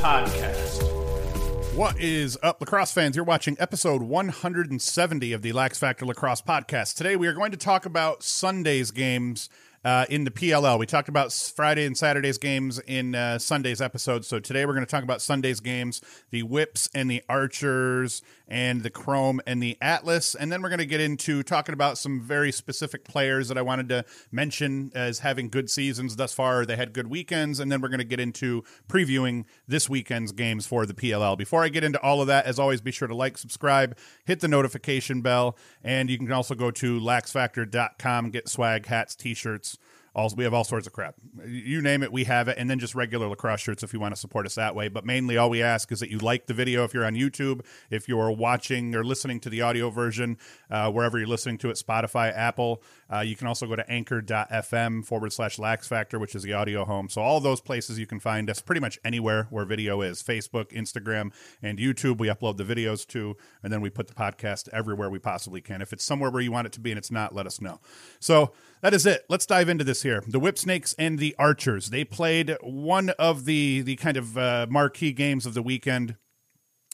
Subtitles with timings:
[0.00, 0.82] Podcast.
[1.74, 3.16] What is up, lacrosse fans?
[3.16, 6.96] You're watching episode 170 of the Lax Factor Lacrosse Podcast.
[6.96, 9.50] Today, we are going to talk about Sunday's games
[9.84, 10.78] uh, in the PLL.
[10.78, 14.24] We talked about Friday and Saturday's games in uh, Sunday's episode.
[14.24, 18.82] So today, we're going to talk about Sunday's games the Whips and the Archers and
[18.82, 20.34] the Chrome and the Atlas.
[20.34, 23.62] And then we're going to get into talking about some very specific players that I
[23.62, 26.66] wanted to mention as having good seasons thus far.
[26.66, 27.60] They had good weekends.
[27.60, 31.38] And then we're going to get into previewing this weekend's games for the PLL.
[31.38, 34.40] Before I get into all of that, as always, be sure to like, subscribe, hit
[34.40, 39.78] the notification bell, and you can also go to laxfactor.com, get swag, hats, t shirts
[40.14, 41.14] all we have all sorts of crap.
[41.46, 44.14] You name it, we have it, and then just regular lacrosse shirts if you want
[44.14, 44.88] to support us that way.
[44.88, 47.64] But mainly, all we ask is that you like the video if you're on YouTube,
[47.90, 50.38] if you're watching or listening to the audio version
[50.70, 52.82] uh, wherever you're listening to it, Spotify, Apple.
[53.12, 56.84] Uh, you can also go to anchor.fm forward slash lax factor, which is the audio
[56.84, 57.08] home.
[57.08, 60.72] So all those places you can find us pretty much anywhere where video is Facebook,
[60.72, 62.18] Instagram, and YouTube.
[62.18, 65.82] We upload the videos to, and then we put the podcast everywhere we possibly can.
[65.82, 67.80] If it's somewhere where you want it to be and it's not, let us know.
[68.18, 68.52] So
[68.82, 69.24] that is it.
[69.28, 70.22] Let's dive into this here.
[70.26, 71.90] The Whip Snakes and the Archers.
[71.90, 76.16] They played one of the the kind of uh, marquee games of the weekend.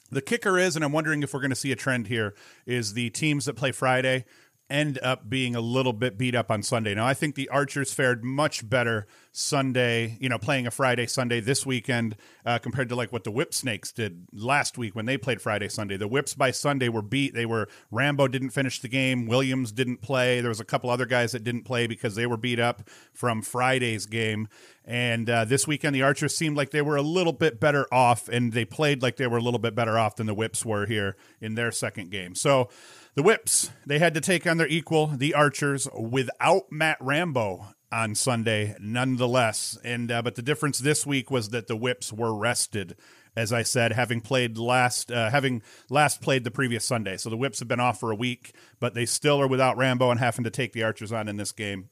[0.09, 2.33] The kicker is, and I'm wondering if we're going to see a trend here,
[2.65, 4.25] is the teams that play Friday
[4.69, 6.93] end up being a little bit beat up on Sunday.
[6.93, 11.39] Now, I think the Archers fared much better Sunday, you know, playing a Friday, Sunday
[11.39, 15.17] this weekend uh, compared to like what the Whip Snakes did last week when they
[15.17, 15.95] played Friday, Sunday.
[15.95, 17.33] The Whips by Sunday were beat.
[17.33, 19.25] They were, Rambo didn't finish the game.
[19.25, 20.41] Williams didn't play.
[20.41, 23.41] There was a couple other guys that didn't play because they were beat up from
[23.41, 24.49] Friday's game.
[24.83, 28.29] And uh, this weekend, the Archers seemed like they were a little bit better off,
[28.29, 30.85] and they played like they were a little bit better off than the Whips were
[30.85, 32.35] here in their second game.
[32.35, 32.69] So,
[33.17, 38.13] the Whips, they had to take on their equal, the Archers, without Matt Rambo on
[38.13, 39.75] Sunday, nonetheless.
[39.83, 42.95] And uh, but the difference this week was that the Whips were rested,
[43.35, 47.17] as I said, having played last, uh, having last played the previous Sunday.
[47.17, 50.11] So the Whips have been off for a week, but they still are without Rambo
[50.11, 51.89] and having to take the Archers on in this game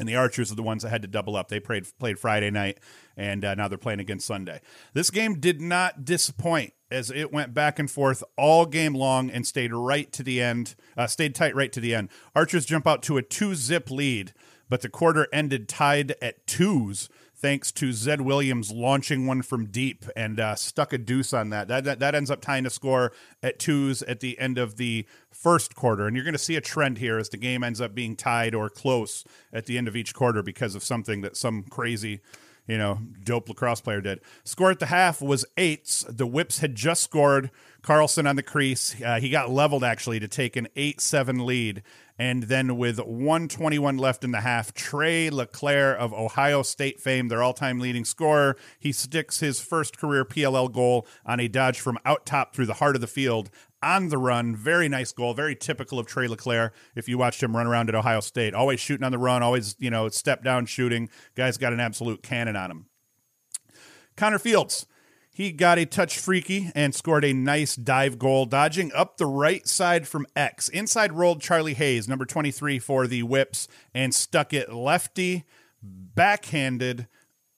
[0.00, 1.48] and the Archers are the ones that had to double up.
[1.48, 2.78] They played played Friday night,
[3.16, 4.60] and uh, now they're playing against Sunday.
[4.94, 9.46] This game did not disappoint as it went back and forth all game long and
[9.46, 10.74] stayed right to the end.
[10.96, 12.08] Uh, stayed tight right to the end.
[12.34, 14.32] Archers jump out to a two zip lead,
[14.68, 17.08] but the quarter ended tied at twos
[17.40, 21.68] thanks to Zed Williams launching one from deep and uh, stuck a deuce on that.
[21.68, 21.98] That, that.
[22.00, 23.12] that ends up tying the score
[23.42, 26.06] at twos at the end of the first quarter.
[26.06, 28.54] And you're going to see a trend here as the game ends up being tied
[28.54, 32.20] or close at the end of each quarter because of something that some crazy
[32.70, 34.20] you know, dope lacrosse player did.
[34.44, 36.04] Score at the half was eights.
[36.08, 37.50] The Whips had just scored.
[37.82, 38.94] Carlson on the crease.
[39.02, 41.82] Uh, he got leveled actually to take an 8 7 lead.
[42.20, 47.42] And then with 121 left in the half, Tre Leclaire of Ohio State fame, their
[47.42, 51.96] all time leading scorer, he sticks his first career PLL goal on a dodge from
[52.04, 53.48] out top through the heart of the field
[53.82, 54.54] on the run.
[54.54, 55.32] Very nice goal.
[55.32, 56.74] Very typical of Tre Leclaire.
[56.94, 59.74] If you watched him run around at Ohio State, always shooting on the run, always,
[59.78, 61.08] you know, step down shooting.
[61.36, 62.86] Guy's got an absolute cannon on him.
[64.18, 64.84] Connor Fields
[65.40, 69.66] he got a touch freaky and scored a nice dive goal, dodging up the right
[69.66, 70.68] side from X.
[70.68, 75.44] Inside rolled Charlie Hayes, number 23 for the Whips, and stuck it lefty,
[75.82, 77.08] backhanded,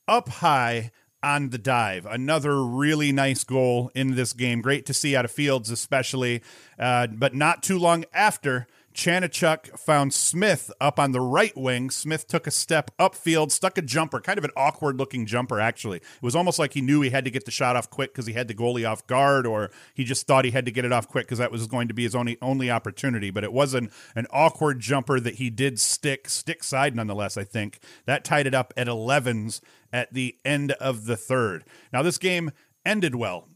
[0.06, 0.92] up high
[1.24, 2.06] on the dive.
[2.06, 4.62] Another really nice goal in this game.
[4.62, 6.40] Great to see out of Fields, especially,
[6.78, 11.90] uh, but not too long after Chanenchuk found Smith up on the right wing.
[11.90, 15.98] Smith took a step upfield, stuck a jumper, kind of an awkward looking jumper, actually.
[15.98, 18.26] It was almost like he knew he had to get the shot off quick because
[18.26, 20.92] he had the goalie off guard, or he just thought he had to get it
[20.92, 23.30] off quick because that was going to be his only only opportunity.
[23.30, 27.44] But it was an, an awkward jumper that he did stick, stick side nonetheless, I
[27.44, 27.80] think.
[28.06, 29.60] That tied it up at 11s
[29.92, 31.64] at the end of the third.
[31.92, 32.50] Now, this game
[32.84, 33.48] ended well.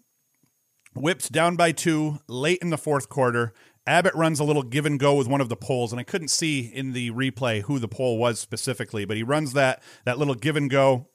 [0.94, 3.52] Whips down by two late in the fourth quarter.
[3.86, 6.28] Abbott runs a little give and go with one of the poles, and I couldn't
[6.28, 10.34] see in the replay who the pole was specifically, but he runs that that little
[10.34, 11.08] give and go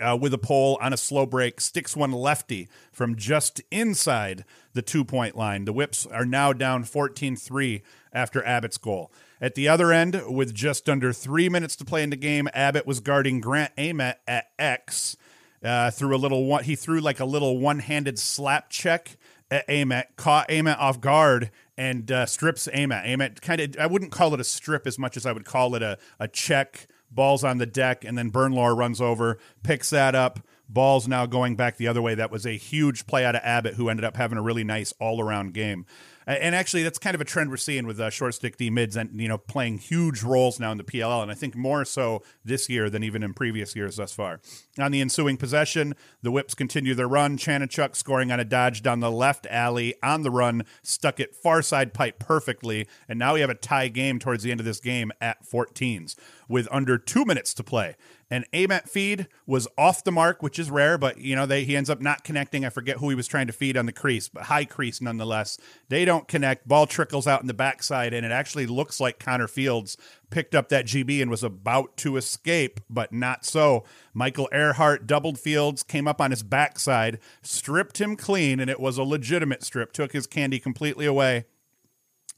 [0.00, 4.82] uh, with a pole on a slow break, sticks one lefty from just inside the
[4.82, 5.64] two point line.
[5.64, 7.82] The Whips are now down 14 3
[8.12, 9.12] after Abbott's goal.
[9.40, 12.86] At the other end, with just under three minutes to play in the game, Abbott
[12.86, 15.16] was guarding Grant Ament at X.
[15.62, 16.64] Uh, threw a little one.
[16.64, 19.16] He threw like a little one-handed slap check
[19.50, 23.06] at Ament, caught Ament off guard, and uh, strips Ament.
[23.06, 23.76] Ament kind of.
[23.78, 26.28] I wouldn't call it a strip as much as I would call it a a
[26.28, 26.86] check.
[27.10, 30.40] Balls on the deck, and then Bernlohr runs over, picks that up.
[30.66, 32.14] Balls now going back the other way.
[32.14, 34.94] That was a huge play out of Abbott, who ended up having a really nice
[34.98, 35.84] all-around game.
[36.26, 38.96] And actually, that's kind of a trend we're seeing with uh, short stick D mids
[38.96, 42.22] and you know playing huge roles now in the PLL, and I think more so
[42.44, 44.40] this year than even in previous years thus far.
[44.78, 47.36] On the ensuing possession, the Whips continue their run.
[47.36, 51.62] Chanenchuk scoring on a dodge down the left alley on the run, stuck it far
[51.62, 54.80] side pipe perfectly, and now we have a tie game towards the end of this
[54.80, 56.14] game at 14s
[56.48, 57.96] with under two minutes to play.
[58.32, 61.76] And Ament feed was off the mark, which is rare, but you know they he
[61.76, 62.64] ends up not connecting.
[62.64, 65.58] I forget who he was trying to feed on the crease, but high crease nonetheless.
[65.90, 66.66] They don't connect.
[66.66, 69.98] Ball trickles out in the backside, and it actually looks like Connor Fields
[70.30, 73.84] picked up that GB and was about to escape, but not so.
[74.14, 78.96] Michael Ehrhardt doubled Fields, came up on his backside, stripped him clean, and it was
[78.96, 79.92] a legitimate strip.
[79.92, 81.44] Took his candy completely away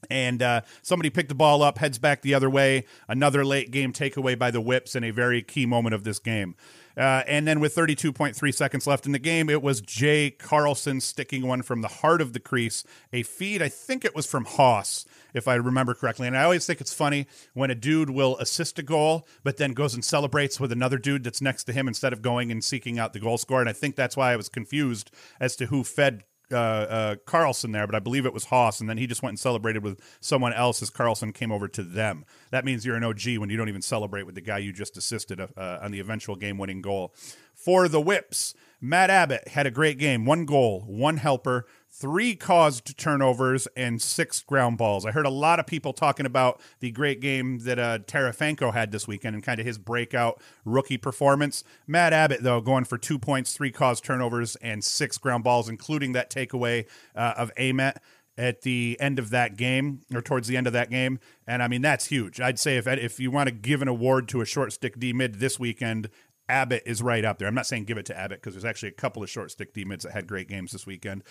[0.09, 2.85] and uh, somebody picked the ball up, heads back the other way.
[3.07, 6.55] Another late game takeaway by the Whips in a very key moment of this game.
[6.97, 11.45] Uh, and then with 32.3 seconds left in the game, it was Jay Carlson sticking
[11.45, 12.83] one from the heart of the crease.
[13.11, 16.27] A feed, I think it was from Haas, if I remember correctly.
[16.27, 19.73] And I always think it's funny when a dude will assist a goal, but then
[19.73, 22.97] goes and celebrates with another dude that's next to him instead of going and seeking
[22.97, 23.61] out the goal scorer.
[23.61, 27.71] And I think that's why I was confused as to who fed uh, uh, Carlson
[27.71, 29.99] there, but I believe it was Haas, and then he just went and celebrated with
[30.19, 32.25] someone else as Carlson came over to them.
[32.51, 34.97] That means you're an OG when you don't even celebrate with the guy you just
[34.97, 35.47] assisted uh,
[35.81, 37.13] on the eventual game-winning goal.
[37.53, 40.25] For the Whips, Matt Abbott had a great game.
[40.25, 41.65] One goal, one helper,
[41.97, 45.05] three caused turnovers, and six ground balls.
[45.05, 48.91] I heard a lot of people talking about the great game that uh, Terefenko had
[48.91, 51.63] this weekend and kind of his breakout rookie performance.
[51.87, 56.11] Matt Abbott, though, going for two points, three caused turnovers, and six ground balls, including
[56.11, 57.97] that takeaway uh, of Ament
[58.37, 61.19] at the end of that game or towards the end of that game.
[61.47, 62.41] And I mean, that's huge.
[62.41, 65.13] I'd say if if you want to give an award to a short stick D
[65.13, 66.09] mid this weekend,
[66.47, 67.47] Abbott is right up there.
[67.47, 69.73] I'm not saying give it to Abbott because there's actually a couple of short stick
[69.73, 71.23] D mids that had great games this weekend,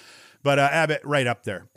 [0.43, 1.69] but uh, Abbott right up there.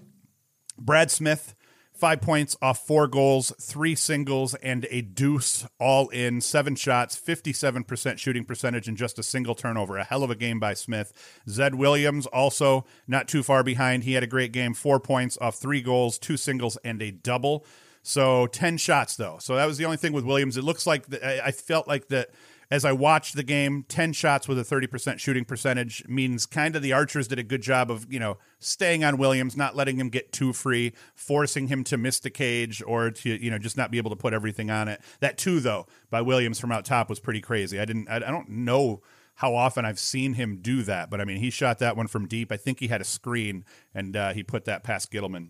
[0.80, 1.56] Brad Smith,
[1.98, 8.18] five points off four goals, three singles, and a deuce all in, seven shots, 57%
[8.18, 9.98] shooting percentage, and just a single turnover.
[9.98, 11.12] A hell of a game by Smith.
[11.50, 14.04] Zed Williams also not too far behind.
[14.04, 17.66] He had a great game, four points off three goals, two singles, and a double.
[18.04, 19.38] So 10 shots, though.
[19.39, 20.56] So that was the only thing with Williams.
[20.56, 22.30] It looks like the, I felt like that
[22.69, 26.81] as I watched the game, 10 shots with a 30% shooting percentage means kind of
[26.81, 30.10] the Archers did a good job of, you know, staying on Williams, not letting him
[30.10, 33.90] get too free, forcing him to miss the cage or to, you know, just not
[33.90, 35.02] be able to put everything on it.
[35.22, 37.80] That two, though, by Williams from out top was pretty crazy.
[37.80, 39.02] I didn't, I, I don't know
[39.36, 42.28] how often I've seen him do that, but I mean, he shot that one from
[42.28, 42.52] deep.
[42.52, 43.63] I think he had a screen
[43.94, 45.50] and uh, he put that past Ghitelman.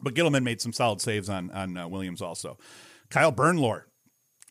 [0.00, 2.58] But Ghitelman made some solid saves on, on uh, Williams also.
[3.08, 3.84] Kyle Bernlohr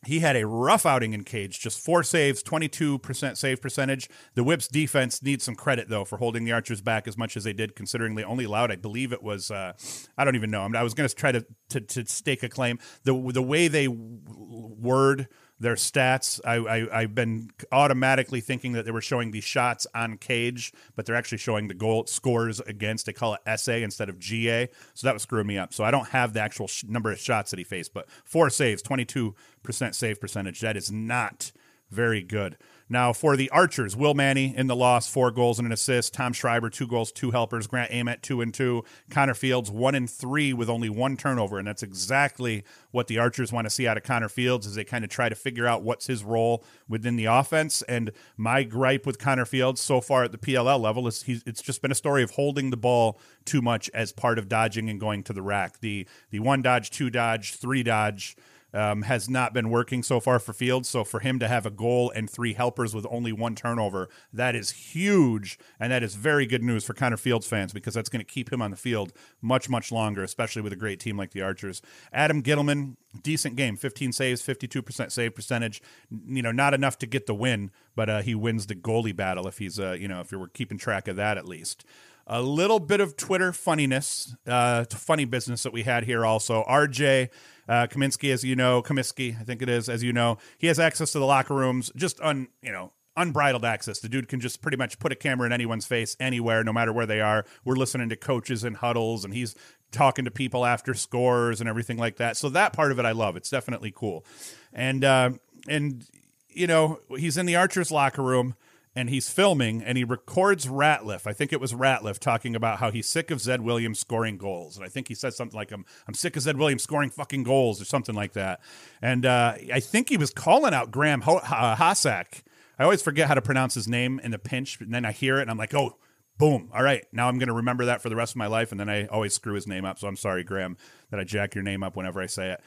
[0.06, 4.08] he had a rough outing in cage, just four saves, 22% save percentage.
[4.34, 7.44] The Whips defense needs some credit, though, for holding the Archers back as much as
[7.44, 9.72] they did, considering they only allowed, I believe it was, uh,
[10.16, 10.68] I don't even know.
[10.74, 12.78] I was going to try to, to, to stake a claim.
[13.02, 15.28] The, the way they word
[15.60, 16.40] their stats.
[16.44, 21.06] I, I have been automatically thinking that they were showing the shots on cage, but
[21.06, 23.06] they're actually showing the goal scores against.
[23.06, 25.72] They call it SA instead of GA, so that was screwing me up.
[25.72, 28.50] So I don't have the actual sh- number of shots that he faced, but four
[28.50, 30.60] saves, twenty two percent save percentage.
[30.60, 31.52] That is not
[31.90, 32.56] very good.
[32.88, 36.14] Now, for the Archers, Will Manny in the loss, four goals and an assist.
[36.14, 37.66] Tom Schreiber, two goals, two helpers.
[37.66, 38.82] Grant Ament, two and two.
[39.10, 41.58] Connor Fields, one and three with only one turnover.
[41.58, 44.84] And that's exactly what the Archers want to see out of Connor Fields as they
[44.84, 47.82] kind of try to figure out what's his role within the offense.
[47.82, 51.60] And my gripe with Connor Fields so far at the PLL level is he's it's
[51.60, 54.98] just been a story of holding the ball too much as part of dodging and
[54.98, 55.80] going to the rack.
[55.80, 58.36] The the one dodge, two dodge, three dodge
[58.74, 60.88] um, has not been working so far for Fields.
[60.88, 64.54] So for him to have a goal and three helpers with only one turnover, that
[64.54, 68.24] is huge, and that is very good news for Connor Fields fans because that's going
[68.24, 71.30] to keep him on the field much much longer, especially with a great team like
[71.30, 71.80] the Archers.
[72.12, 75.82] Adam Ghitelman, decent game, 15 saves, 52% save percentage.
[76.26, 79.46] You know, not enough to get the win, but uh, he wins the goalie battle
[79.48, 81.84] if he's uh, you know if you're keeping track of that at least
[82.28, 86.62] a little bit of Twitter funniness, uh, funny business that we had here also.
[86.68, 87.30] RJ
[87.68, 90.78] uh, Kaminsky, as you know, Comiskey, I think it is, as you know, he has
[90.78, 93.98] access to the locker rooms, just un, you know, unbridled access.
[93.98, 96.92] The dude can just pretty much put a camera in anyone's face anywhere, no matter
[96.92, 97.44] where they are.
[97.64, 99.54] We're listening to coaches and huddles, and he's
[99.90, 102.36] talking to people after scores and everything like that.
[102.36, 103.36] So that part of it I love.
[103.36, 104.24] It's definitely cool.
[104.72, 105.30] And uh,
[105.66, 106.04] and
[106.48, 108.54] you know, he's in the Archers locker room
[108.98, 111.24] and he's filming and he records Ratliff.
[111.24, 114.76] I think it was Ratliff talking about how he's sick of Zed Williams scoring goals.
[114.76, 117.44] And I think he said something like, I'm, I'm sick of Zed Williams scoring fucking
[117.44, 118.60] goals or something like that.
[119.00, 121.76] And uh, I think he was calling out Graham Ho- uh.
[121.78, 125.38] I always forget how to pronounce his name in the pinch, and then I hear
[125.38, 125.96] it and I'm like, oh,
[126.36, 126.70] boom.
[126.74, 127.04] All right.
[127.12, 128.72] Now I'm going to remember that for the rest of my life.
[128.72, 129.98] And then I always screw his name up.
[129.98, 130.76] So I'm sorry, Graham,
[131.10, 132.60] that I jack your name up whenever I say it.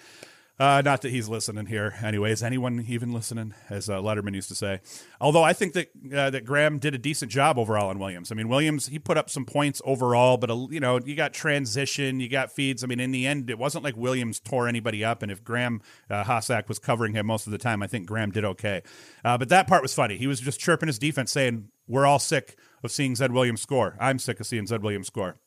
[0.61, 2.43] Uh, not that he's listening here, anyways.
[2.43, 4.79] Anyone even listening, as uh, Letterman used to say.
[5.19, 8.31] Although I think that uh, that Graham did a decent job overall on Williams.
[8.31, 11.33] I mean, Williams he put up some points overall, but uh, you know you got
[11.33, 12.83] transition, you got feeds.
[12.83, 15.23] I mean, in the end, it wasn't like Williams tore anybody up.
[15.23, 18.29] And if Graham uh, Hossack was covering him most of the time, I think Graham
[18.29, 18.83] did okay.
[19.25, 20.17] Uh, but that part was funny.
[20.17, 23.97] He was just chirping his defense, saying, "We're all sick of seeing Zed Williams score.
[23.99, 25.37] I'm sick of seeing Zed Williams score."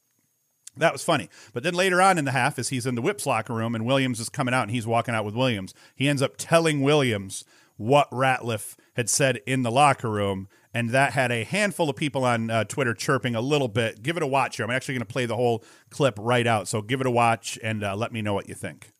[0.77, 1.29] That was funny.
[1.53, 3.87] But then later on in the half, as he's in the Whips locker room and
[3.87, 7.45] Williams is coming out and he's walking out with Williams, he ends up telling Williams
[7.77, 10.49] what Ratliff had said in the locker room.
[10.73, 14.03] And that had a handful of people on uh, Twitter chirping a little bit.
[14.03, 14.65] Give it a watch here.
[14.65, 16.67] I'm actually going to play the whole clip right out.
[16.67, 18.91] So give it a watch and uh, let me know what you think.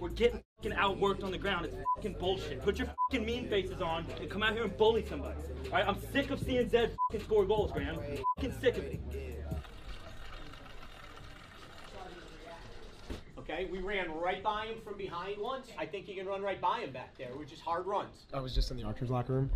[0.00, 1.68] We're getting outworked on the ground.
[2.02, 2.62] It's bullshit.
[2.62, 2.88] Put your
[3.22, 5.36] mean faces on and come out here and bully somebody.
[5.66, 7.96] All right, I'm sick of seeing Zed fucking score goals, Graham.
[8.36, 9.00] Fucking sick of it.
[13.56, 15.68] Okay, we ran right by him from behind once.
[15.78, 18.26] I think you can run right by him back there, which is hard runs.
[18.34, 19.50] I was just in the Archers locker room,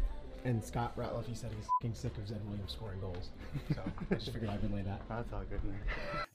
[0.45, 3.29] and Scott Ratliff, he said he's fucking sick of Zed Williams scoring goals.
[3.75, 5.03] So I just figured I'd relay that.
[5.09, 5.61] That's all good.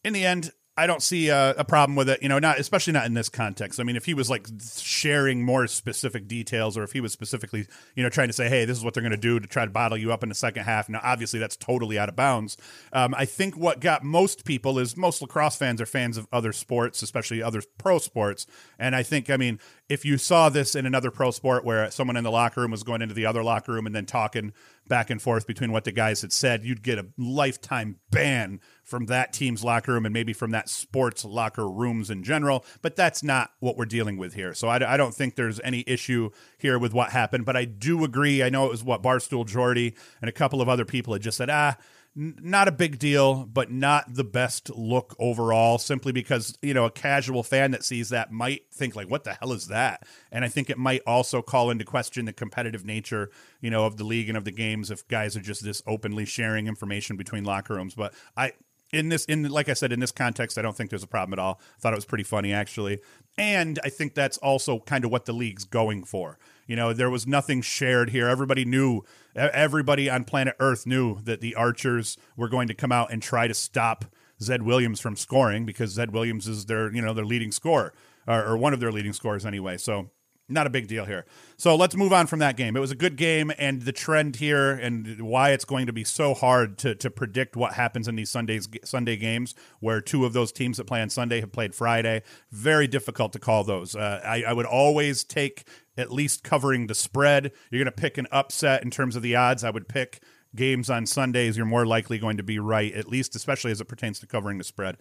[0.04, 2.22] in the end, I don't see a, a, problem with it.
[2.22, 3.80] You know, not especially not in this context.
[3.80, 7.66] I mean, if he was like sharing more specific details, or if he was specifically,
[7.96, 9.64] you know, trying to say, "Hey, this is what they're going to do to try
[9.64, 12.58] to bottle you up in the second half," now obviously that's totally out of bounds.
[12.92, 16.52] Um, I think what got most people is most lacrosse fans are fans of other
[16.52, 18.46] sports, especially other pro sports,
[18.78, 22.18] and I think, I mean, if you saw this in another pro sport where someone
[22.18, 24.52] in the locker room was going into the other locker room and then talking
[24.88, 29.06] back and forth between what the guys had said, you'd get a lifetime ban from
[29.06, 32.66] that team's locker room and maybe from that sports locker rooms in general.
[32.82, 34.56] But that's not what we're dealing with here.
[34.56, 37.46] So I, I don't think there's any issue here with what happened.
[37.46, 38.42] But I do agree.
[38.42, 41.38] I know it was what Barstool Jordy and a couple of other people had just
[41.38, 41.78] said, ah,
[42.16, 46.92] not a big deal, but not the best look overall, simply because, you know, a
[46.92, 50.08] casual fan that sees that might think, like, what the hell is that?
[50.32, 53.30] And I think it might also call into question the competitive nature,
[53.60, 56.26] you know, of the league and of the games if guys are just this openly
[56.26, 57.96] sharing information between locker rooms.
[57.96, 58.54] But I,
[58.94, 61.38] in this in like I said in this context I don't think there's a problem
[61.38, 61.60] at all.
[61.78, 63.00] I thought it was pretty funny actually.
[63.38, 66.38] And I think that's also kind of what the league's going for.
[66.68, 68.28] You know, there was nothing shared here.
[68.28, 69.02] Everybody knew
[69.36, 73.48] everybody on planet Earth knew that the Archers were going to come out and try
[73.48, 74.06] to stop
[74.42, 77.94] Zed Williams from scoring because Zed Williams is their, you know, their leading scorer
[78.28, 79.78] or, or one of their leading scorers anyway.
[79.78, 80.10] So
[80.48, 81.26] not a big deal here.
[81.58, 82.78] So let's move on from that game.
[82.78, 86.04] It was a good game, and the trend here and why it's going to be
[86.04, 90.34] so hard to, to predict what happens in these Sundays Sunday games, where two of
[90.34, 92.22] those teams that play on Sunday have played Friday.
[92.52, 93.96] Very difficult to call those.
[93.96, 97.52] Uh, I, I would always take at least covering the spread.
[97.70, 99.64] You're going to pick an upset in terms of the odds.
[99.64, 100.22] I would pick
[100.56, 101.58] games on Sundays.
[101.58, 104.58] You're more likely going to be right, at least, especially as it pertains to covering
[104.58, 104.98] the spread.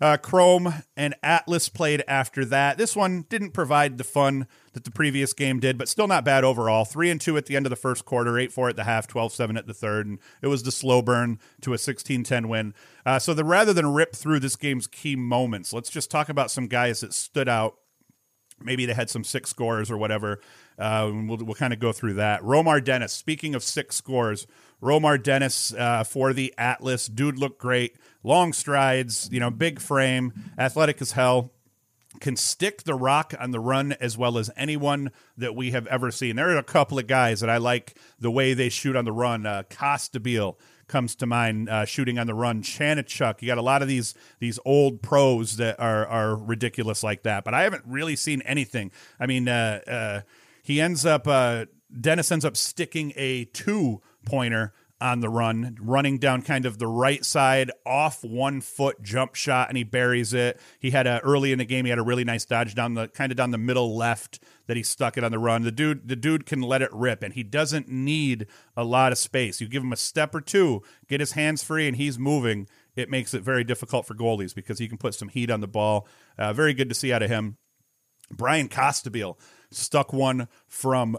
[0.00, 2.78] Uh, Chrome and Atlas played after that.
[2.78, 6.44] This one didn't provide the fun that the previous game did, but still not bad
[6.44, 6.84] overall.
[6.84, 9.08] Three and two at the end of the first quarter, eight four at the half,
[9.08, 12.74] 12-7 at the third, and it was the slow burn to a 16-10 win.
[13.04, 16.50] Uh, so the rather than rip through this game's key moments, let's just talk about
[16.50, 17.78] some guys that stood out.
[18.62, 20.40] Maybe they had some six scores or whatever.
[20.78, 22.42] Uh, we'll, we'll kind of go through that.
[22.42, 24.46] Romar Dennis, speaking of six scores,
[24.82, 27.06] Romar Dennis uh, for the Atlas.
[27.06, 27.96] Dude looked great.
[28.22, 31.52] Long strides, you know, big frame, athletic as hell.
[32.20, 36.10] Can stick the rock on the run as well as anyone that we have ever
[36.10, 36.36] seen.
[36.36, 39.12] There are a couple of guys that I like the way they shoot on the
[39.12, 39.46] run.
[39.46, 40.56] Uh, Costabile
[40.88, 42.62] comes to mind, uh, shooting on the run.
[42.62, 47.22] Chanenchuk, you got a lot of these these old pros that are are ridiculous like
[47.22, 47.44] that.
[47.44, 48.90] But I haven't really seen anything.
[49.20, 50.20] I mean, uh, uh,
[50.62, 51.66] he ends up uh,
[52.00, 56.86] Dennis ends up sticking a two pointer on the run, running down kind of the
[56.86, 60.60] right side off one foot jump shot, and he buries it.
[60.80, 63.08] He had a early in the game, he had a really nice dodge down the
[63.08, 65.62] kind of down the middle left that he stuck it on the run.
[65.62, 69.18] The dude, the dude can let it rip, and he doesn't need a lot of
[69.18, 69.60] space.
[69.60, 72.68] You give him a step or two, get his hands free, and he's moving.
[72.96, 75.68] It makes it very difficult for goalies because he can put some heat on the
[75.68, 76.08] ball.
[76.36, 77.56] Uh, very good to see out of him.
[78.30, 79.38] Bryan Costabile
[79.70, 81.16] stuck one from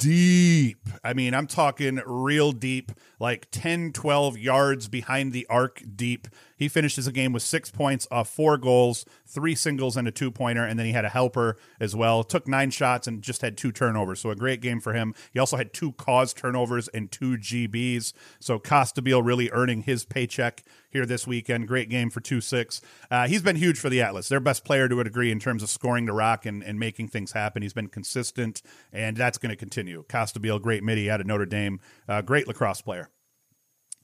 [0.00, 0.88] deep.
[1.04, 2.90] I mean, I'm talking real deep,
[3.20, 6.26] like 10, 12 yards behind the arc deep.
[6.60, 10.30] He finishes the game with six points off four goals, three singles, and a two
[10.30, 10.62] pointer.
[10.62, 12.22] And then he had a helper as well.
[12.22, 14.20] Took nine shots and just had two turnovers.
[14.20, 15.14] So a great game for him.
[15.32, 18.12] He also had two cause turnovers and two GBs.
[18.40, 21.66] So Costabile really earning his paycheck here this weekend.
[21.66, 22.82] Great game for 2 6.
[23.10, 24.28] Uh, he's been huge for the Atlas.
[24.28, 27.08] Their best player to a degree in terms of scoring the rock and, and making
[27.08, 27.62] things happen.
[27.62, 28.60] He's been consistent,
[28.92, 30.04] and that's going to continue.
[30.08, 33.08] Costabile, great midi out of Notre Dame, uh, great lacrosse player.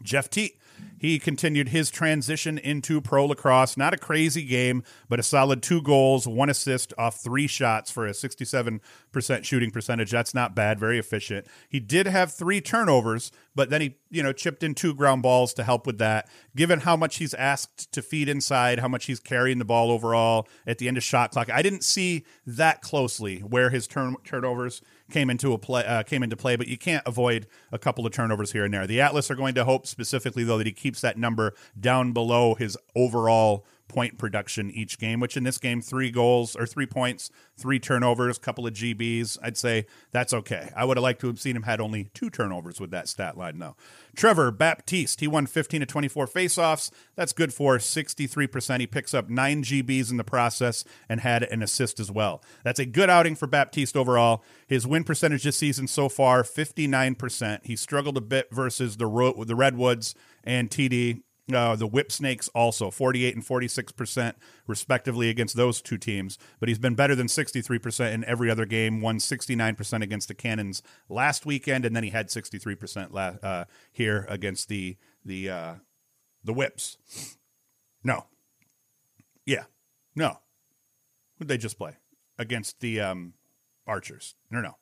[0.02, 0.58] Jeff Teat
[0.98, 3.76] he continued his transition into pro lacrosse.
[3.76, 8.06] Not a crazy game, but a solid two goals, one assist off three shots for
[8.06, 8.80] a 67%
[9.44, 10.10] shooting percentage.
[10.10, 11.46] That's not bad, very efficient.
[11.68, 15.52] He did have three turnovers, but then he, you know, chipped in two ground balls
[15.54, 16.28] to help with that.
[16.54, 20.48] Given how much he's asked to feed inside, how much he's carrying the ball overall
[20.66, 24.80] at the end of shot clock, I didn't see that closely where his turn turnovers
[25.10, 28.12] came into a play uh, came into play, but you can't avoid a couple of
[28.12, 28.86] turnovers here and there.
[28.86, 32.54] The Atlas are going to hope specifically though that he keeps that number down below
[32.54, 37.30] his overall point production each game, which in this game, three goals or three points,
[37.56, 39.38] three turnovers, couple of GBs.
[39.42, 40.70] I'd say that's okay.
[40.76, 43.36] I would have liked to have seen him had only two turnovers with that stat
[43.36, 43.76] line, though.
[44.16, 46.90] Trevor Baptiste, he won 15 to 24 faceoffs.
[47.14, 48.80] That's good for 63%.
[48.80, 52.42] He picks up nine GBs in the process and had an assist as well.
[52.64, 54.42] That's a good outing for Baptiste overall.
[54.66, 57.64] His win percentage this season so far, 59%.
[57.64, 60.14] He struggled a bit versus the, the Redwoods
[60.44, 61.22] and TD.
[61.52, 64.34] Uh, the Whip Snakes also 48 and 46%
[64.66, 69.00] respectively against those two teams, but he's been better than 63% in every other game.
[69.00, 74.26] Won 69% against the Cannons last weekend, and then he had 63% la- uh, here
[74.28, 75.74] against the the uh,
[76.42, 76.98] the Whips.
[78.02, 78.26] No,
[79.44, 79.64] yeah,
[80.16, 80.38] no.
[81.38, 81.92] Who'd they just play
[82.38, 83.34] against the um,
[83.86, 84.34] Archers?
[84.50, 84.78] No, no.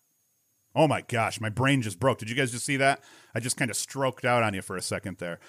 [0.74, 2.18] Oh my gosh, my brain just broke.
[2.18, 3.04] Did you guys just see that?
[3.34, 5.40] I just kind of stroked out on you for a second there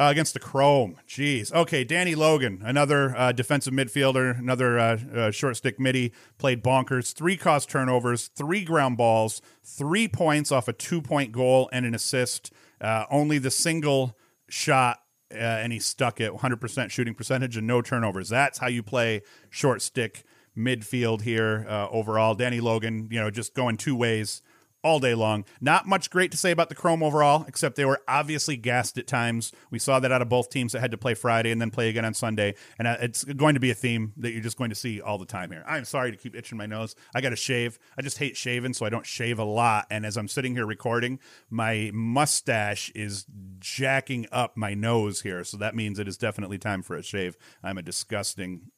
[0.00, 0.96] uh, against the Chrome.
[1.06, 1.52] Jeez.
[1.52, 7.12] Okay, Danny Logan, another uh, defensive midfielder, another uh, uh, short stick midi, played bonkers.
[7.12, 11.94] Three cost turnovers, three ground balls, three points off a two point goal and an
[11.94, 12.50] assist.
[12.80, 14.16] Uh, only the single
[14.48, 15.00] shot.
[15.32, 18.28] Uh, and he stuck it 100% shooting percentage and no turnovers.
[18.28, 20.24] That's how you play short stick
[20.58, 22.34] midfield here overall.
[22.34, 24.42] Danny Logan, you know, just going two ways
[24.82, 25.44] all day long.
[25.60, 29.06] Not much great to say about the Chrome overall, except they were obviously gassed at
[29.06, 29.52] times.
[29.70, 31.88] We saw that out of both teams that had to play Friday and then play
[31.88, 32.54] again on Sunday.
[32.78, 35.18] And uh, it's going to be a theme that you're just going to see all
[35.18, 35.64] the time here.
[35.66, 36.94] I'm sorry to keep itching my nose.
[37.14, 37.78] I got to shave.
[37.98, 39.86] I just hate shaving, so I don't shave a lot.
[39.90, 41.18] And as I'm sitting here recording,
[41.50, 43.26] my mustache is
[43.58, 45.44] jacking up my nose here.
[45.44, 47.36] So that means it is definitely time for a shave.
[47.62, 48.70] I'm a disgusting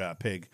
[0.00, 0.48] uh, pig.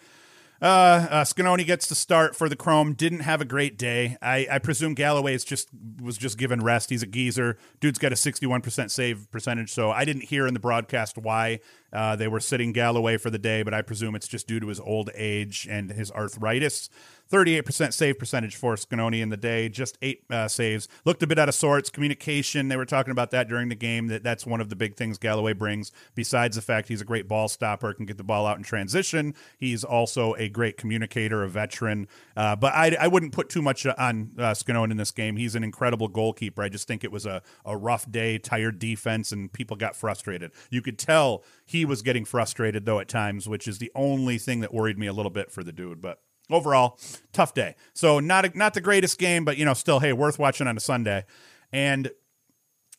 [0.63, 2.95] Uh, uh, Sconone gets to start for the Chrome.
[2.95, 4.17] Didn't have a great day.
[4.23, 5.69] I, I presume Galloway is just
[6.01, 6.91] was just given rest.
[6.91, 7.59] He's a geezer.
[7.81, 9.73] Dude's got a sixty-one percent save percentage.
[9.73, 11.61] So I didn't hear in the broadcast why
[11.93, 14.69] uh, they were sitting Galloway for the day, but I presume it's just due to
[14.69, 16.89] his old age and his arthritis.
[17.35, 20.87] 38% save percentage for Sconone in the day, just eight uh, saves.
[21.05, 21.91] Looked a bit out of sorts.
[21.91, 24.07] Communication, they were talking about that during the game.
[24.07, 27.27] That That's one of the big things Galloway brings, besides the fact he's a great
[27.27, 29.35] ball stopper, can get the ball out in transition.
[29.59, 32.07] He's also a great communicator, a veteran.
[32.37, 35.37] Uh, but I, I wouldn't put too much on uh, in this game.
[35.37, 36.63] He's an incredible goalkeeper.
[36.63, 40.53] I just think it was a, a rough day, tired defense, and people got frustrated.
[40.71, 44.61] You could tell he was getting frustrated, though, at times, which is the only thing
[44.61, 46.01] that worried me a little bit for the dude.
[46.01, 46.21] But
[46.51, 46.99] overall,
[47.33, 47.75] tough day.
[47.93, 50.77] So not a, not the greatest game, but you know, still, hey, worth watching on
[50.77, 51.25] a Sunday.
[51.73, 52.11] And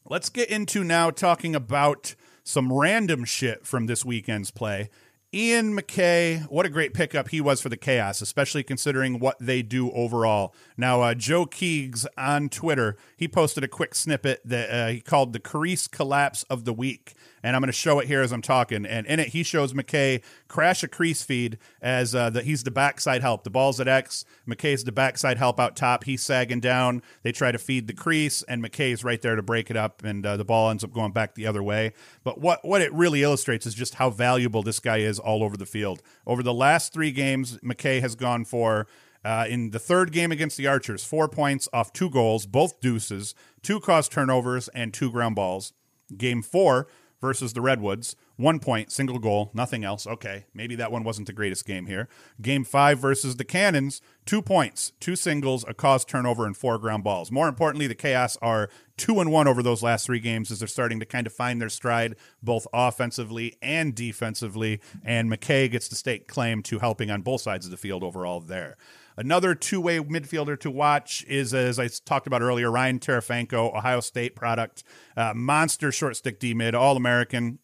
[0.06, 4.90] let's get into now talking about some random shit from this weekend's play.
[5.34, 9.62] Ian MacKay, what a great pickup he was for the Chaos, especially considering what they
[9.62, 10.56] do overall.
[10.78, 15.34] Now, uh, Joe Keegs on Twitter, he posted a quick snippet that uh, he called
[15.34, 18.42] the crease collapse of the week and I'm going to show it here as I'm
[18.42, 18.88] talking.
[18.88, 22.72] And in it, he shows MacKay crash a crease feed as uh, the, he's the
[22.72, 23.44] backside help.
[23.44, 24.26] The ball's at X.
[24.48, 26.06] MacKay's the backside help out top.
[26.06, 27.04] He's sagging down.
[27.22, 30.26] They try to feed the crease, and MacKay's right there to break it up, and
[30.26, 31.94] uh, the ball ends up going back the other way.
[32.24, 35.56] But what what it really illustrates is just how valuable this guy is all over
[35.56, 36.02] the field.
[36.26, 38.88] Over the last three games, MacKay has gone for.
[39.24, 43.34] Uh, in the third game against the Archers, four points off two goals, both deuces,
[43.64, 45.74] two cost turnovers, and two ground balls.
[46.16, 46.88] Game four,
[47.26, 48.16] versus the Redwoods.
[48.36, 50.06] One point, single goal, nothing else.
[50.06, 52.08] Okay, maybe that one wasn't the greatest game here.
[52.40, 57.04] Game five versus the Cannons, two points, two singles, a cause turnover, and four ground
[57.04, 57.32] balls.
[57.32, 60.68] More importantly, the Chaos are two and one over those last three games as they're
[60.68, 64.80] starting to kind of find their stride both offensively and defensively.
[65.04, 68.40] And MacKay gets to stake claim to helping on both sides of the field overall
[68.40, 68.78] there.
[69.18, 74.02] Another two way midfielder to watch is, as I talked about earlier, Ryan Terefenko, Ohio
[74.02, 74.84] State product,
[75.16, 77.60] uh, monster short stick D mid, All American,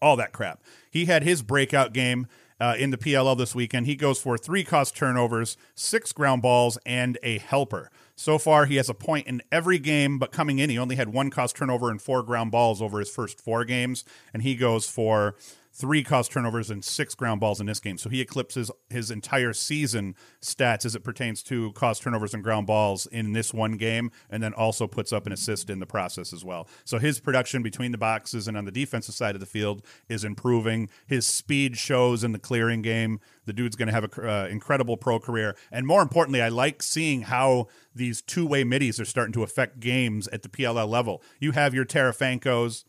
[0.00, 0.62] all that crap.
[0.90, 2.26] He had his breakout game.
[2.58, 6.76] Uh, in the PLL this weekend, he goes for three cost turnovers, six ground balls,
[6.84, 7.90] and a helper.
[8.16, 11.08] So far, he has a point in every game, but coming in, he only had
[11.08, 14.86] one cost turnover and four ground balls over his first four games, and he goes
[14.86, 15.36] for
[15.72, 17.96] three cost turnovers and six ground balls in this game.
[17.98, 22.66] So he eclipses his entire season stats as it pertains to cost turnovers and ground
[22.66, 26.32] balls in this one game, and then also puts up an assist in the process
[26.32, 26.68] as well.
[26.84, 30.24] So his production between the boxes and on the defensive side of the field is
[30.24, 30.88] improving.
[31.06, 33.20] His speed shows in the clearing game.
[33.46, 35.56] The dude's going to have an uh, incredible pro career.
[35.72, 39.80] And more importantly, I like seeing how these two way middies are starting to affect
[39.80, 41.22] games at the PLL level.
[41.40, 42.84] You have your Terefenkos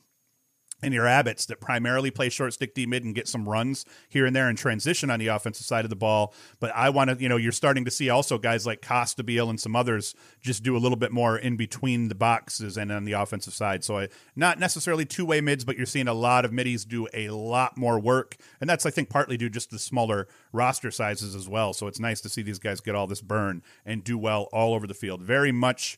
[0.82, 4.26] and your Abbots that primarily play short stick D mid and get some runs here
[4.26, 6.34] and there and transition on the offensive side of the ball.
[6.60, 9.60] But I want to, you know, you're starting to see also guys like Costabile and
[9.60, 13.14] some others just do a little bit more in between the boxes and on the
[13.14, 13.84] offensive side.
[13.84, 17.08] So I, not necessarily two way mids, but you're seeing a lot of middies do
[17.14, 18.38] a lot more work.
[18.60, 21.74] And that's, I think, partly due just the smaller roster sizes as well.
[21.74, 24.74] So it's nice to see these guys get all this burn and do well all
[24.74, 25.22] over the field.
[25.22, 25.98] Very much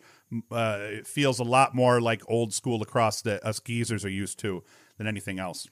[0.51, 4.39] uh, it feels a lot more like old school lacrosse that us geezers are used
[4.39, 4.63] to
[4.97, 5.67] than anything else.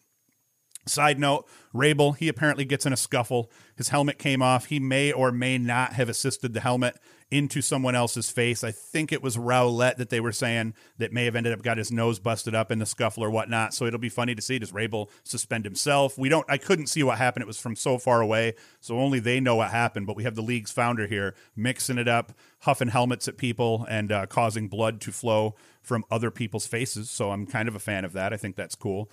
[0.85, 3.51] Side note, Rabil, he apparently gets in a scuffle.
[3.75, 4.65] His helmet came off.
[4.65, 6.97] He may or may not have assisted the helmet
[7.31, 8.61] into someone else's face.
[8.61, 11.77] I think it was Rowlett that they were saying that may have ended up got
[11.77, 13.73] his nose busted up in the scuffle or whatnot.
[13.73, 14.59] So it'll be funny to see.
[14.59, 16.17] Does Rabil suspend himself?
[16.17, 17.43] We don't I couldn't see what happened.
[17.43, 18.55] It was from so far away.
[18.81, 20.07] So only they know what happened.
[20.07, 24.11] But we have the league's founder here mixing it up, huffing helmets at people and
[24.11, 27.09] uh, causing blood to flow from other people's faces.
[27.09, 28.33] So I'm kind of a fan of that.
[28.33, 29.09] I think that's cool.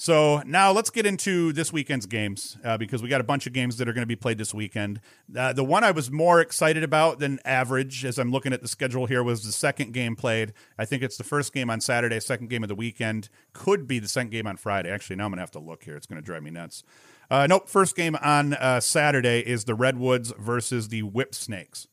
[0.00, 3.52] So now let's get into this weekend's games uh, because we got a bunch of
[3.52, 4.98] games that are going to be played this weekend.
[5.36, 8.66] Uh, the one I was more excited about than average, as I'm looking at the
[8.66, 10.54] schedule here, was the second game played.
[10.78, 13.28] I think it's the first game on Saturday, second game of the weekend.
[13.52, 14.90] Could be the second game on Friday.
[14.90, 15.96] Actually, now I'm going to have to look here.
[15.96, 16.82] It's going to drive me nuts.
[17.30, 21.88] Uh, nope, first game on uh, Saturday is the Redwoods versus the Whip Snakes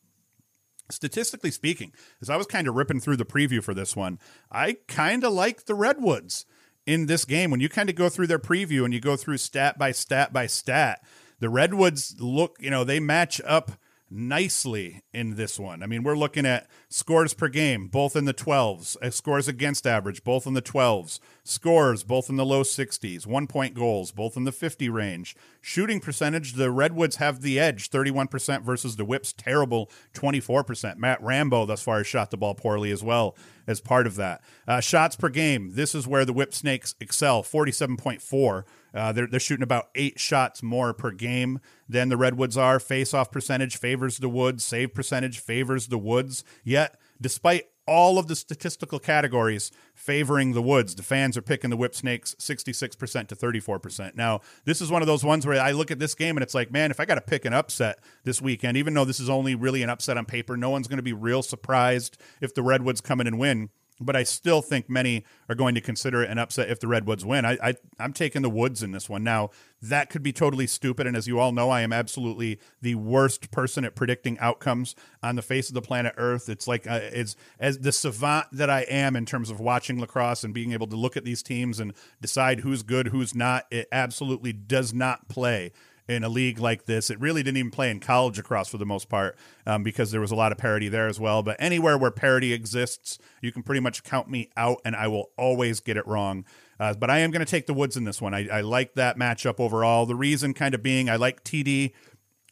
[0.90, 1.92] statistically speaking,
[2.22, 5.34] as I was kind of ripping through the preview for this one, I kind of
[5.34, 6.46] like the Redwoods
[6.88, 7.52] in this game.
[7.52, 10.34] When you kind of go through their preview and you go through stat by stat
[10.34, 11.04] by stat,
[11.40, 13.74] the Redwoods look, you know, they match up
[14.10, 15.84] nicely in this one.
[15.84, 19.86] I mean, we're looking at scores per game, both in the 12s, uh, scores against
[19.86, 24.38] average, both in the 12s, scores, both in the low 60s, one point goals, both
[24.38, 25.36] in the 50 range.
[25.62, 30.98] Shooting percentage, the Redwoods have the edge, 31% versus the Whips, terrible 24%.
[30.98, 33.36] Matt Rambo thus far has shot the ball poorly as well
[33.68, 34.42] as part of that.
[34.68, 38.64] Uh, shots per game, this is where the Whip Snakes excel, 47.4.
[38.98, 42.80] Uh, they're, they're shooting about eight shots more per game than the Redwoods are.
[42.80, 46.44] Face off percentage favors the Woods, save percentage favors the Woods.
[46.64, 50.94] Yet, despite all of the statistical categories favoring the Woods.
[50.94, 54.16] The fans are picking the Whip Snakes 66% to 34%.
[54.16, 56.54] Now, this is one of those ones where I look at this game and it's
[56.54, 59.30] like, man, if I got to pick an upset this weekend, even though this is
[59.30, 62.62] only really an upset on paper, no one's going to be real surprised if the
[62.62, 66.30] Redwoods come in and win but I still think many are going to consider it
[66.30, 67.46] an upset if the Redwoods win.
[67.46, 69.24] I, I am taking the Woods in this one.
[69.24, 69.50] Now
[69.82, 73.52] that could be totally stupid, and as you all know, I am absolutely the worst
[73.52, 76.50] person at predicting outcomes on the face of the planet Earth.
[76.50, 80.44] It's like uh, it's as the savant that I am in terms of watching lacrosse
[80.44, 83.66] and being able to look at these teams and decide who's good, who's not.
[83.72, 85.72] It absolutely does not play
[86.08, 87.10] in a league like this.
[87.10, 90.22] It really didn't even play in college across for the most part um, because there
[90.22, 91.44] was a lot of parity there as well.
[91.44, 95.32] But anywhere where parity exists, you can pretty much count me out, and I will
[95.38, 96.46] always get it wrong.
[96.80, 98.34] Uh, but I am going to take the Woods in this one.
[98.34, 100.06] I, I like that matchup overall.
[100.06, 101.94] The reason kind of being I like TD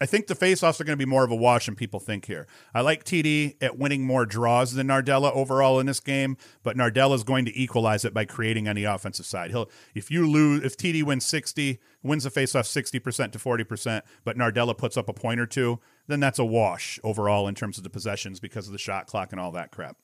[0.01, 2.25] I think the faceoffs are going to be more of a wash than people think
[2.25, 2.47] here.
[2.73, 7.15] I like TD at winning more draws than Nardella overall in this game, but Nardella
[7.15, 9.51] is going to equalize it by creating on the offensive side.
[9.51, 14.37] He'll if you lose if TD wins 60, wins the faceoff 60% to 40%, but
[14.37, 17.85] Nardella puts up a point or two, then that's a wash overall in terms of
[17.85, 19.95] the possessions because of the shot clock and all that crap.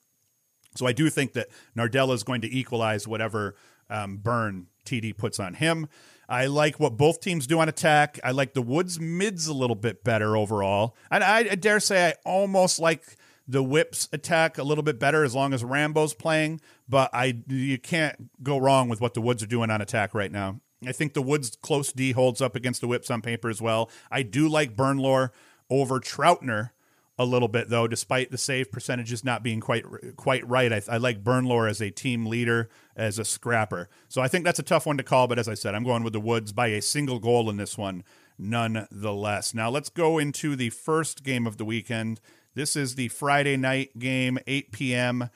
[0.74, 3.56] So I do think that Nardella is going to equalize whatever
[3.90, 5.86] um, burn TD puts on him.
[6.28, 8.18] I like what both teams do on attack.
[8.24, 10.96] I like the Woods mids a little bit better overall.
[11.10, 15.24] And I, I dare say I almost like the Whips attack a little bit better
[15.24, 16.60] as long as Rambo's playing.
[16.88, 20.32] But I you can't go wrong with what the Woods are doing on attack right
[20.32, 20.60] now.
[20.86, 23.90] I think the Woods close D holds up against the Whips on paper as well.
[24.10, 25.30] I do like Bernlohr
[25.70, 26.70] over Troutner
[27.18, 29.84] a little bit though, despite the save percentages not being quite
[30.16, 30.72] quite right.
[30.72, 33.88] I, I like Bernlohr as a team leader, as a scrapper.
[34.08, 35.28] So I think that's a tough one to call.
[35.28, 37.76] But as I said, I'm going with the Woods by a single goal in this
[37.76, 38.04] one.
[38.38, 39.54] nonetheless.
[39.54, 42.20] Now let's go into the first game of the weekend.
[42.54, 45.30] This is the Friday night game, 8 p.m.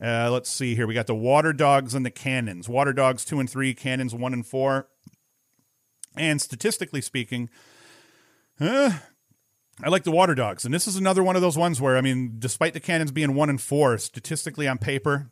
[0.00, 0.86] Uh, let's see here.
[0.86, 2.68] We got the Water Dogs and the Cannons.
[2.68, 4.88] Water Dogs two and three, Cannons one and four.
[6.16, 7.50] And statistically speaking,
[8.60, 8.98] uh,
[9.82, 12.00] I like the Water Dogs, and this is another one of those ones where I
[12.00, 15.30] mean, despite the Cannons being one and four, statistically on paper,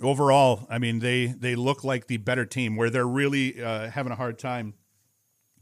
[0.00, 2.76] overall, I mean they they look like the better team.
[2.76, 4.74] Where they're really uh, having a hard time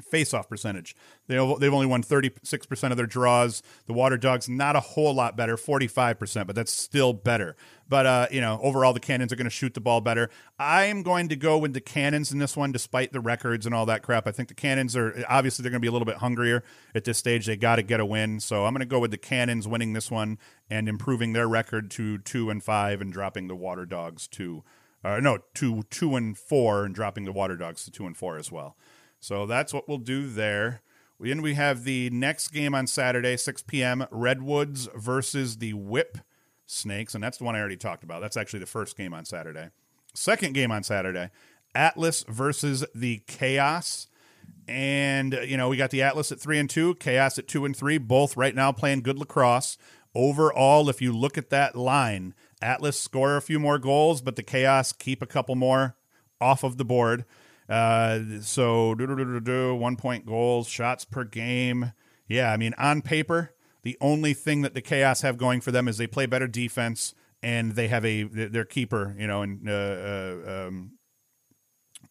[0.02, 0.96] face-off percentage.
[1.26, 3.62] They they've only won 36% of their draws.
[3.86, 7.56] The Water Dogs not a whole lot better, 45%, but that's still better.
[7.88, 10.30] But uh, you know, overall the Cannons are going to shoot the ball better.
[10.58, 13.86] I'm going to go with the Cannons in this one despite the records and all
[13.86, 14.26] that crap.
[14.26, 17.04] I think the Cannons are obviously they're going to be a little bit hungrier at
[17.04, 17.46] this stage.
[17.46, 18.40] They got to get a win.
[18.40, 21.90] So I'm going to go with the Cannons winning this one and improving their record
[21.92, 24.64] to 2 and 5 and dropping the Water Dogs to
[25.04, 28.38] uh, no, to 2 and 4 and dropping the Water Dogs to 2 and 4
[28.38, 28.76] as well.
[29.24, 30.82] So that's what we'll do there.
[31.18, 34.04] Then we have the next game on Saturday, 6 p.m.
[34.10, 36.18] Redwoods versus the Whip
[36.66, 37.14] Snakes.
[37.14, 38.20] And that's the one I already talked about.
[38.20, 39.70] That's actually the first game on Saturday.
[40.12, 41.30] Second game on Saturday,
[41.74, 44.08] Atlas versus the Chaos.
[44.68, 47.64] And, uh, you know, we got the Atlas at 3 and 2, Chaos at 2
[47.64, 49.78] and 3, both right now playing good lacrosse.
[50.14, 54.42] Overall, if you look at that line, Atlas score a few more goals, but the
[54.42, 55.96] Chaos keep a couple more
[56.42, 57.24] off of the board.
[57.68, 58.94] Uh, so
[59.74, 61.92] one point goals, shots per game.
[62.28, 65.88] Yeah, I mean, on paper, the only thing that the Chaos have going for them
[65.88, 69.72] is they play better defense and they have a their keeper, you know, and uh,
[69.72, 70.92] uh, um,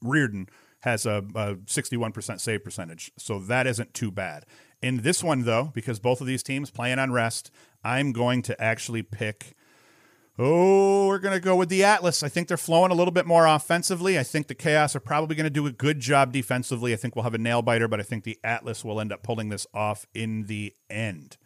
[0.04, 0.48] Riorden
[0.82, 3.12] has a, a 61% save percentage.
[3.18, 4.46] So that isn't too bad.
[4.82, 7.50] In this one, though, because both of these teams playing on rest,
[7.84, 9.56] I'm going to actually pick
[10.40, 12.24] Oh, we're going to go with the Atlas.
[12.24, 14.18] I think they're flowing a little bit more offensively.
[14.18, 16.92] I think the Chaos are probably going to do a good job defensively.
[16.92, 19.22] I think we'll have a nail biter, but I think the Atlas will end up
[19.22, 21.38] pulling this off in the end.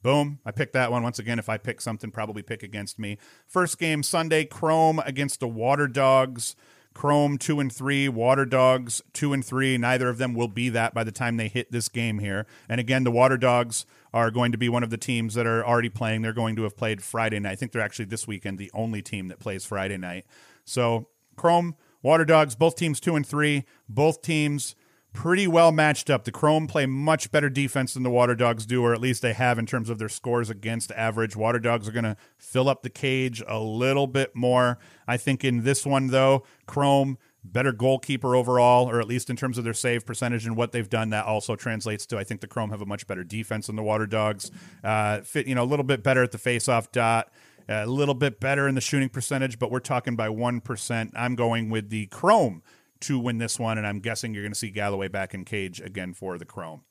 [0.00, 0.38] Boom.
[0.46, 1.02] I picked that one.
[1.02, 3.18] Once again, if I pick something, probably pick against me.
[3.48, 6.54] First game Sunday, Chrome against the Water Dogs.
[6.94, 9.76] Chrome two and three, Water Dogs two and three.
[9.76, 12.46] Neither of them will be that by the time they hit this game here.
[12.70, 13.84] And again, the Water Dogs
[14.16, 16.22] are going to be one of the teams that are already playing.
[16.22, 17.52] They're going to have played Friday night.
[17.52, 20.24] I think they're actually this weekend the only team that plays Friday night.
[20.64, 23.64] So Chrome, Water Dogs, both teams two and three.
[23.90, 24.74] Both teams
[25.12, 26.24] pretty well matched up.
[26.24, 29.34] The Chrome play much better defense than the Water Dogs do, or at least they
[29.34, 31.36] have in terms of their scores against average.
[31.36, 34.78] Water Dogs are going to fill up the cage a little bit more.
[35.06, 37.18] I think in this one, though, Chrome
[37.52, 40.88] better goalkeeper overall, or at least in terms of their save percentage and what they've
[40.88, 41.10] done.
[41.10, 43.82] That also translates to I think the Chrome have a much better defense than the
[43.82, 44.50] Water Dogs.
[44.82, 47.30] Uh, fit, you know, a little bit better at the faceoff dot,
[47.68, 51.12] a little bit better in the shooting percentage, but we're talking by one percent.
[51.16, 52.62] I'm going with the Chrome
[53.00, 55.80] to win this one, and I'm guessing you're going to see Galloway back in cage
[55.80, 56.82] again for the Chrome.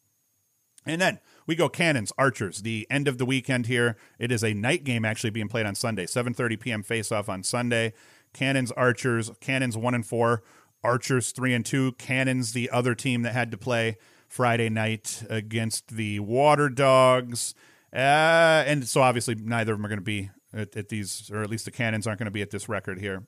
[0.86, 3.98] And then we go Cannons, Archers, the end of the weekend here.
[4.20, 6.84] It is a night game actually being played on Sunday, 7:30 p.m.
[6.84, 7.94] face-off on Sunday.
[8.36, 10.44] Cannons, Archers, Cannons one and four,
[10.84, 15.96] Archers three and two, Cannons the other team that had to play Friday night against
[15.96, 17.56] the Water Dogs,
[17.94, 17.96] uh,
[18.68, 21.50] and so obviously neither of them are going to be at, at these, or at
[21.50, 23.26] least the Cannons aren't going to be at this record here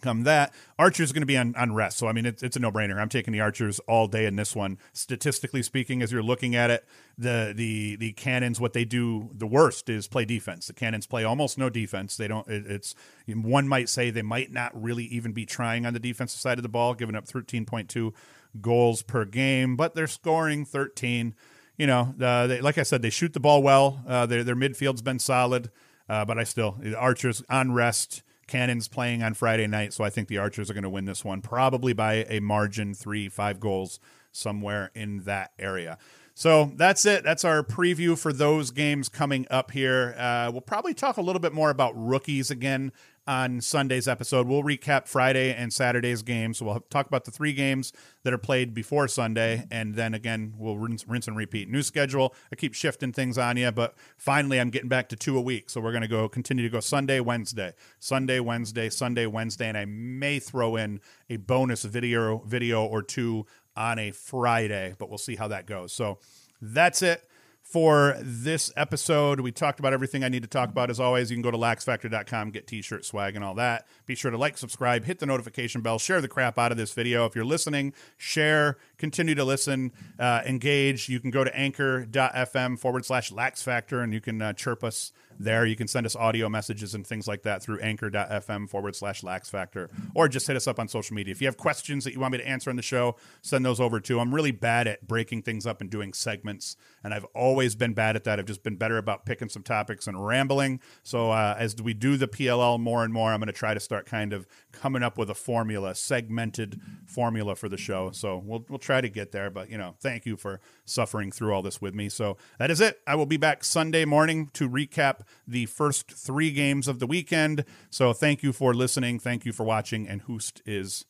[0.00, 2.60] come that archers going to be on, on rest so i mean it's, it's a
[2.60, 2.98] no-brainer.
[2.98, 4.78] I'm taking the archers all day in this one.
[4.92, 6.84] Statistically speaking as you're looking at it
[7.18, 10.66] the the the cannons what they do the worst is play defense.
[10.66, 12.16] The cannons play almost no defense.
[12.16, 12.94] They don't it, it's
[13.26, 16.62] one might say they might not really even be trying on the defensive side of
[16.62, 18.12] the ball giving up 13.2
[18.60, 21.34] goals per game but they're scoring 13
[21.78, 24.02] you know uh, they, like i said they shoot the ball well.
[24.06, 25.70] Uh, their, their midfield's been solid
[26.08, 30.10] uh, but i still the archers on rest Cannons playing on Friday night, so I
[30.10, 33.60] think the Archers are going to win this one, probably by a margin, three, five
[33.60, 34.00] goals,
[34.32, 35.98] somewhere in that area.
[36.34, 37.24] So that's it.
[37.24, 40.14] That's our preview for those games coming up here.
[40.16, 42.92] Uh, we'll probably talk a little bit more about rookies again
[43.26, 44.48] on Sunday's episode.
[44.48, 46.58] We'll recap Friday and Saturday's games.
[46.58, 47.92] So we'll talk about the three games
[48.24, 51.68] that are played before Sunday, and then again we'll rinse, rinse and repeat.
[51.68, 52.34] New schedule.
[52.52, 55.70] I keep shifting things on you, but finally I'm getting back to two a week.
[55.70, 59.78] So we're going to go continue to go Sunday, Wednesday, Sunday, Wednesday, Sunday, Wednesday, and
[59.78, 65.18] I may throw in a bonus video video or two on a Friday, but we'll
[65.18, 65.92] see how that goes.
[65.92, 66.18] So
[66.60, 67.24] that's it
[67.62, 69.40] for this episode.
[69.40, 70.90] We talked about everything I need to talk about.
[70.90, 73.86] As always, you can go to laxfactor.com, get t shirt swag and all that.
[74.04, 76.92] Be sure to like, subscribe, hit the notification bell, share the crap out of this
[76.92, 77.24] video.
[77.24, 81.08] If you're listening, share, continue to listen, uh, engage.
[81.08, 85.10] You can go to anchor.fm forward slash lax factor and you can uh, chirp us
[85.38, 85.66] there.
[85.66, 89.50] You can send us audio messages and things like that through anchor.fm forward slash lax
[89.50, 91.32] factor, or just hit us up on social media.
[91.32, 93.80] If you have questions that you want me to answer on the show, send those
[93.80, 94.20] over too.
[94.20, 98.16] I'm really bad at breaking things up and doing segments, and I've always been bad
[98.16, 98.38] at that.
[98.38, 100.80] I've just been better about picking some topics and rambling.
[101.02, 103.80] So uh, as we do the PLL more and more, I'm going to try to
[103.80, 108.10] start kind of coming up with a formula, segmented formula for the show.
[108.12, 109.48] So we'll we'll try to get there.
[109.48, 112.10] But you know, thank you for suffering through all this with me.
[112.10, 113.00] So that is it.
[113.06, 117.64] I will be back Sunday morning to recap the first three games of the weekend.
[117.90, 119.18] So thank you for listening.
[119.18, 120.06] Thank you for watching.
[120.06, 121.06] And Hoost is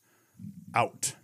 [0.73, 1.15] out.